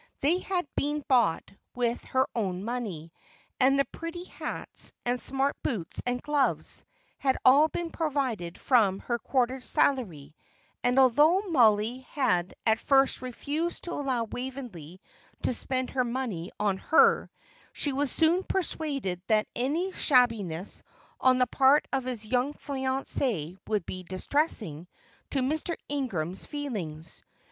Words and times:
They 0.21 0.39
had 0.39 0.67
been 0.75 1.03
bought 1.07 1.51
with 1.75 2.03
her 2.05 2.25
own 2.35 2.63
money; 2.65 3.13
and 3.59 3.77
the 3.79 3.85
pretty 3.85 4.23
hats, 4.23 4.91
and 5.05 5.21
smart 5.21 5.55
boots 5.61 6.01
and 6.07 6.19
gloves, 6.19 6.83
had 7.19 7.37
all 7.45 7.67
been 7.67 7.91
provided 7.91 8.57
from 8.59 8.97
her 9.01 9.19
quarter's 9.19 9.63
salary, 9.63 10.33
and, 10.83 10.97
although 10.97 11.41
Mollie 11.49 11.99
had 12.13 12.55
at 12.65 12.79
first 12.79 13.21
refused 13.21 13.83
to 13.83 13.91
allow 13.91 14.23
Waveney 14.23 15.01
to 15.43 15.53
spend 15.53 15.91
her 15.91 16.03
money 16.03 16.51
on 16.59 16.79
her, 16.79 17.29
she 17.71 17.93
was 17.93 18.11
soon 18.11 18.43
persuaded 18.43 19.21
that 19.27 19.45
any 19.55 19.91
shabbiness 19.91 20.81
on 21.19 21.37
the 21.37 21.45
part 21.45 21.87
of 21.93 22.05
his 22.05 22.25
young 22.25 22.55
fiancée 22.55 23.55
would 23.67 23.85
be 23.85 24.01
distressing 24.01 24.87
to 25.29 25.41
Mr. 25.43 25.75
Ingram's 25.89 26.43
feelings. 26.43 27.21